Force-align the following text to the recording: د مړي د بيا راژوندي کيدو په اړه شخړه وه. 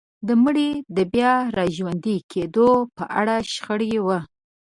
د 0.27 0.29
مړي 0.43 0.69
د 0.95 0.97
بيا 1.13 1.33
راژوندي 1.57 2.17
کيدو 2.31 2.69
په 2.97 3.03
اړه 3.19 3.35
شخړه 3.53 3.99
وه. 4.05 4.19